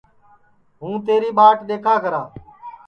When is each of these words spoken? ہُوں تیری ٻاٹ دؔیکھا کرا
ہُوں 0.79 0.95
تیری 1.05 1.29
ٻاٹ 1.37 1.57
دؔیکھا 1.67 1.95
کرا 2.03 2.21